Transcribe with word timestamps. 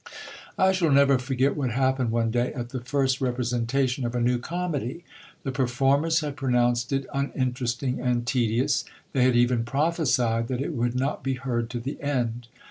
I 0.57 0.71
shall 0.71 0.89
never 0.89 1.19
forget 1.19 1.55
what 1.55 1.69
happened 1.69 2.09
one 2.09 2.31
day 2.31 2.51
at 2.53 2.69
the 2.69 2.81
first 2.81 3.21
representation 3.21 4.03
of 4.03 4.15
a 4.15 4.19
new 4.19 4.39
comedy. 4.39 5.03
The 5.43 5.51
performers 5.51 6.21
had 6.21 6.35
pronounced 6.35 6.91
it 6.91 7.05
uninteresting 7.13 7.99
and 7.99 8.25
tedious; 8.25 8.83
they 9.13 9.25
had 9.25 9.35
even 9.35 9.63
prophesied 9.63 10.47
that 10.47 10.59
it 10.59 10.73
would 10.73 10.95
not 10.95 11.21
be 11.23 11.35
heard 11.35 11.69
to 11.69 11.79
the 11.79 12.01
end. 12.01 12.47